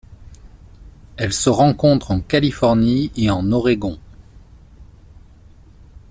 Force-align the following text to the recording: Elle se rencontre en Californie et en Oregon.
Elle 1.15 1.31
se 1.31 1.51
rencontre 1.51 2.09
en 2.09 2.21
Californie 2.21 3.11
et 3.15 3.29
en 3.29 3.51
Oregon. 3.51 3.99